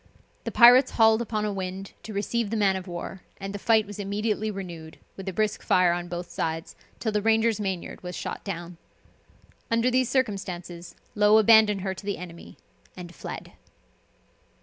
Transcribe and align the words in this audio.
The 0.45 0.51
pirates 0.51 0.93
hauled 0.93 1.21
upon 1.21 1.45
a 1.45 1.53
wind 1.53 1.91
to 2.01 2.11
receive 2.11 2.49
the 2.49 2.57
man 2.57 2.75
of 2.75 2.87
war, 2.87 3.21
and 3.37 3.53
the 3.53 3.59
fight 3.59 3.85
was 3.85 3.99
immediately 3.99 4.49
renewed, 4.49 4.97
with 5.15 5.29
a 5.29 5.31
brisk 5.31 5.61
fire 5.61 5.93
on 5.93 6.07
both 6.07 6.27
sides, 6.31 6.75
till 6.99 7.11
the 7.11 7.21
Ranger's 7.21 7.59
mainyard 7.59 8.01
was 8.01 8.15
shot 8.15 8.43
down. 8.43 8.77
Under 9.69 9.91
these 9.91 10.09
circumstances, 10.09 10.95
Low 11.13 11.37
abandoned 11.37 11.81
her 11.81 11.93
to 11.93 12.03
the 12.07 12.17
enemy, 12.17 12.57
and 12.97 13.13
fled. 13.13 13.51